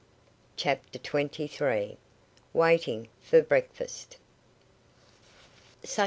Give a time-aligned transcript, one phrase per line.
[0.57, 1.95] CHAPTER TWENTY THREE.
[2.53, 4.17] WAITING FOR BREAKFAST.